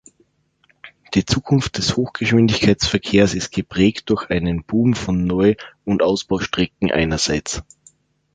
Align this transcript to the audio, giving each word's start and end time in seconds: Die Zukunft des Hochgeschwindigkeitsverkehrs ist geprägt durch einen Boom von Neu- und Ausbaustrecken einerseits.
Die 1.13 1.25
Zukunft 1.25 1.77
des 1.77 1.95
Hochgeschwindigkeitsverkehrs 1.95 3.35
ist 3.35 3.51
geprägt 3.51 4.09
durch 4.09 4.31
einen 4.31 4.63
Boom 4.63 4.95
von 4.95 5.25
Neu- 5.25 5.53
und 5.85 6.01
Ausbaustrecken 6.01 6.91
einerseits. 6.91 7.61